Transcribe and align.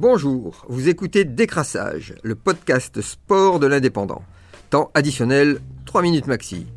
Bonjour, 0.00 0.64
vous 0.68 0.88
écoutez 0.88 1.24
Décrassage, 1.24 2.14
le 2.22 2.36
podcast 2.36 3.00
sport 3.00 3.58
de 3.58 3.66
l'indépendant. 3.66 4.22
Temps 4.70 4.92
additionnel, 4.94 5.58
3 5.86 6.02
minutes 6.02 6.28
maxi. 6.28 6.68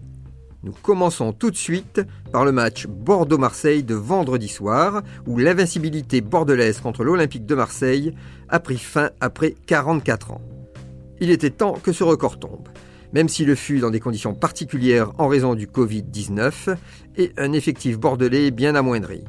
Nous 0.64 0.72
commençons 0.72 1.32
tout 1.32 1.52
de 1.52 1.56
suite 1.56 2.02
par 2.32 2.46
le 2.46 2.52
match 2.52 2.88
Bordeaux-Marseille 2.88 3.84
de 3.84 3.94
vendredi 3.94 4.48
soir, 4.48 5.04
où 5.28 5.38
l'invincibilité 5.38 6.22
bordelaise 6.22 6.80
contre 6.80 7.04
l'Olympique 7.04 7.46
de 7.46 7.54
Marseille 7.54 8.16
a 8.50 8.60
pris 8.60 8.80
fin 8.80 9.12
après 9.20 9.54
44 9.68 10.32
ans. 10.32 10.42
Il 11.20 11.30
était 11.30 11.52
temps 11.52 11.74
que 11.74 11.92
ce 11.92 12.04
record 12.04 12.40
tombe, 12.40 12.70
même 13.14 13.30
s'il 13.30 13.46
le 13.46 13.56
fut 13.56 13.82
dans 13.82 13.92
des 13.92 14.00
conditions 14.00 14.34
particulières 14.34 15.12
en 15.20 15.28
raison 15.28 15.54
du 15.54 15.68
Covid-19 15.68 16.76
et 17.18 17.34
un 17.38 17.54
effectif 17.54 18.00
bordelais 18.00 18.50
bien 18.50 18.74
amoindri. 18.74 19.26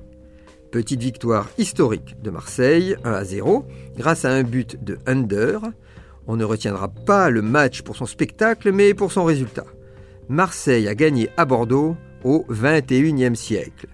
Petite 0.73 1.03
victoire 1.03 1.51
historique 1.59 2.17
de 2.23 2.31
Marseille, 2.31 2.97
1 3.05 3.13
à 3.13 3.25
0, 3.25 3.67
grâce 3.99 4.25
à 4.25 4.31
un 4.33 4.43
but 4.43 4.83
de 4.83 4.99
Under. 5.07 5.61
On 6.27 6.35
ne 6.37 6.45
retiendra 6.45 6.89
pas 6.89 7.29
le 7.29 7.43
match 7.43 7.83
pour 7.83 7.95
son 7.95 8.07
spectacle, 8.07 8.73
mais 8.73 8.95
pour 8.95 9.13
son 9.13 9.25
résultat. 9.25 9.67
Marseille 10.31 10.89
a 10.89 10.95
gagné 10.95 11.29
à 11.37 11.45
Bordeaux 11.45 11.95
au 12.25 12.47
XXIe 12.49 13.37
siècle. 13.37 13.87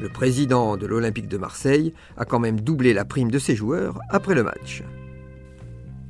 Le 0.00 0.08
président 0.08 0.76
de 0.76 0.86
l'Olympique 0.86 1.28
de 1.28 1.38
Marseille 1.38 1.94
a 2.16 2.24
quand 2.24 2.40
même 2.40 2.60
doublé 2.60 2.92
la 2.92 3.04
prime 3.04 3.30
de 3.30 3.38
ses 3.38 3.54
joueurs 3.54 4.00
après 4.10 4.34
le 4.34 4.42
match. 4.42 4.82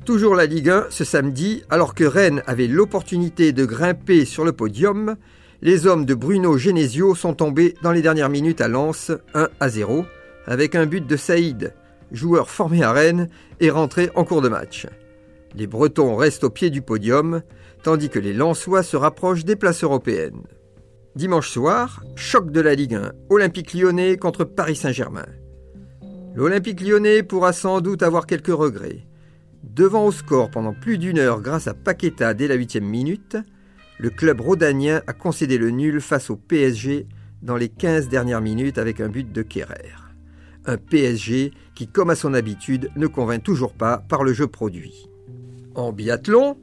Toujours 0.05 0.33
la 0.33 0.47
Ligue 0.47 0.71
1 0.71 0.87
ce 0.89 1.03
samedi, 1.03 1.61
alors 1.69 1.93
que 1.93 2.03
Rennes 2.03 2.41
avait 2.47 2.65
l'opportunité 2.65 3.51
de 3.51 3.63
grimper 3.63 4.25
sur 4.25 4.43
le 4.43 4.53
podium, 4.53 5.17
les 5.61 5.87
hommes 5.87 6.05
de 6.05 6.13
Bruno 6.13 6.57
Genesio 6.57 7.15
sont 7.15 7.33
tombés 7.33 7.75
dans 7.81 7.91
les 7.91 8.01
dernières 8.01 8.29
minutes 8.29 8.61
à 8.61 8.67
Lens 8.67 9.11
1 9.33 9.49
à 9.59 9.69
0 9.69 10.05
avec 10.45 10.75
un 10.75 10.85
but 10.85 11.05
de 11.05 11.15
Saïd, 11.17 11.73
joueur 12.11 12.49
formé 12.49 12.83
à 12.83 12.91
Rennes 12.91 13.27
et 13.59 13.69
rentré 13.69 14.09
en 14.15 14.23
cours 14.23 14.41
de 14.41 14.49
match. 14.49 14.87
Les 15.55 15.67
Bretons 15.67 16.15
restent 16.15 16.43
au 16.43 16.49
pied 16.49 16.69
du 16.69 16.81
podium, 16.81 17.41
tandis 17.83 18.09
que 18.09 18.19
les 18.19 18.33
Lensois 18.33 18.83
se 18.83 18.95
rapprochent 18.95 19.45
des 19.45 19.55
places 19.55 19.83
européennes. 19.83 20.43
Dimanche 21.15 21.49
soir, 21.49 22.03
choc 22.15 22.51
de 22.51 22.61
la 22.61 22.75
Ligue 22.75 22.93
1, 22.93 23.11
Olympique 23.29 23.73
lyonnais 23.73 24.17
contre 24.17 24.43
Paris 24.43 24.75
Saint-Germain. 24.75 25.25
L'Olympique 26.35 26.81
lyonnais 26.81 27.23
pourra 27.23 27.51
sans 27.51 27.81
doute 27.81 28.03
avoir 28.03 28.27
quelques 28.27 28.47
regrets. 28.47 29.07
Devant 29.63 30.05
au 30.05 30.11
score 30.11 30.51
pendant 30.51 30.73
plus 30.73 30.99
d'une 30.99 31.17
heure 31.17 31.41
grâce 31.41 31.67
à 31.67 31.73
Paqueta 31.73 32.35
dès 32.35 32.47
la 32.47 32.53
huitième 32.53 32.85
minute, 32.85 33.37
le 33.99 34.09
club 34.09 34.41
rhodanien 34.41 35.01
a 35.07 35.13
concédé 35.13 35.57
le 35.57 35.71
nul 35.71 36.01
face 36.01 36.29
au 36.29 36.35
PSG 36.35 37.07
dans 37.41 37.55
les 37.55 37.69
15 37.69 38.09
dernières 38.09 38.41
minutes 38.41 38.77
avec 38.77 39.01
un 39.01 39.09
but 39.09 39.31
de 39.31 39.41
Kerrer. 39.41 39.93
Un 40.65 40.77
PSG 40.77 41.51
qui, 41.75 41.87
comme 41.87 42.09
à 42.09 42.15
son 42.15 42.33
habitude, 42.33 42.89
ne 42.95 43.07
convainc 43.07 43.43
toujours 43.43 43.73
pas 43.73 43.99
par 44.09 44.23
le 44.23 44.33
jeu 44.33 44.47
produit. 44.47 45.09
En 45.75 45.91
biathlon, 45.91 46.57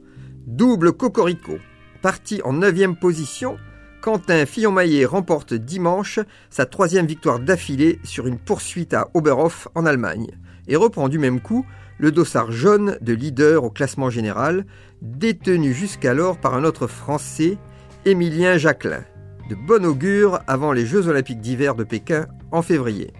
double 0.47 0.93
cocorico. 0.93 1.57
Parti 2.01 2.41
en 2.43 2.53
9 2.53 2.99
position, 2.99 3.57
Quentin 4.01 4.45
Fillon-Maillet 4.45 5.05
remporte 5.05 5.53
dimanche 5.53 6.19
sa 6.49 6.65
troisième 6.65 7.07
victoire 7.07 7.39
d'affilée 7.39 7.99
sur 8.03 8.27
une 8.27 8.37
poursuite 8.37 8.93
à 8.93 9.09
Oberhof 9.13 9.67
en 9.73 9.85
Allemagne 9.85 10.37
et 10.67 10.75
reprend 10.75 11.09
du 11.09 11.17
même 11.17 11.41
coup 11.41 11.65
le 11.97 12.11
dossard 12.11 12.51
jaune 12.51 12.97
de 13.01 13.13
leader 13.13 13.63
au 13.63 13.69
classement 13.69 14.09
général, 14.09 14.65
détenu 15.01 15.73
jusqu'alors 15.73 16.37
par 16.37 16.55
un 16.55 16.63
autre 16.63 16.87
Français, 16.87 17.57
Émilien 18.05 18.57
Jacquelin. 18.57 19.03
De 19.49 19.55
bon 19.55 19.85
augure 19.85 20.39
avant 20.47 20.71
les 20.71 20.85
Jeux 20.85 21.07
olympiques 21.07 21.41
d'hiver 21.41 21.75
de 21.75 21.83
Pékin 21.83 22.27
en 22.51 22.61
février. 22.61 23.13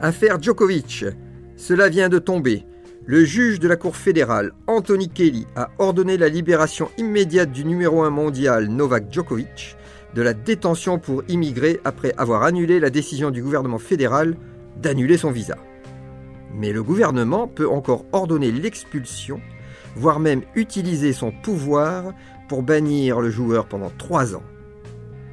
Affaire 0.00 0.42
Djokovic. 0.42 1.04
Cela 1.56 1.88
vient 1.88 2.08
de 2.08 2.18
tomber. 2.18 2.64
Le 3.06 3.24
juge 3.24 3.58
de 3.58 3.68
la 3.68 3.76
Cour 3.76 3.96
fédérale, 3.96 4.52
Anthony 4.66 5.08
Kelly, 5.08 5.46
a 5.56 5.70
ordonné 5.78 6.16
la 6.16 6.28
libération 6.28 6.90
immédiate 6.98 7.50
du 7.50 7.64
numéro 7.64 8.02
1 8.02 8.10
mondial 8.10 8.68
Novak 8.68 9.12
Djokovic 9.12 9.76
de 10.14 10.22
la 10.22 10.34
détention 10.34 10.98
pour 10.98 11.22
immigrer 11.28 11.80
après 11.84 12.12
avoir 12.16 12.42
annulé 12.42 12.80
la 12.80 12.90
décision 12.90 13.30
du 13.30 13.42
gouvernement 13.42 13.78
fédéral 13.78 14.36
d'annuler 14.76 15.16
son 15.16 15.30
visa. 15.30 15.56
Mais 16.54 16.72
le 16.72 16.82
gouvernement 16.82 17.46
peut 17.46 17.68
encore 17.68 18.04
ordonner 18.12 18.50
l'expulsion, 18.50 19.40
voire 19.96 20.20
même 20.20 20.42
utiliser 20.54 21.12
son 21.12 21.30
pouvoir 21.30 22.12
pour 22.48 22.62
bannir 22.62 23.20
le 23.20 23.30
joueur 23.30 23.66
pendant 23.66 23.90
trois 23.98 24.34
ans. 24.34 24.42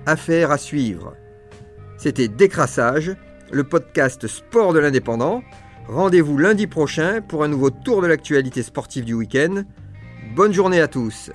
Affaire 0.06 0.52
à 0.52 0.58
suivre. 0.58 1.16
C'était 1.98 2.28
Décrassage, 2.28 3.16
le 3.52 3.64
podcast 3.64 4.28
Sport 4.28 4.74
de 4.74 4.80
l'Indépendant. 4.80 5.42
Rendez-vous 5.88 6.38
lundi 6.38 6.68
prochain 6.68 7.22
pour 7.22 7.44
un 7.44 7.48
nouveau 7.48 7.70
tour 7.70 8.02
de 8.02 8.08
l'actualité 8.08 8.62
sportive 8.62 9.06
du 9.06 9.14
week-end. 9.14 9.64
Bonne 10.36 10.54
journée 10.54 10.82
à 10.82 10.88
tous 10.88 11.32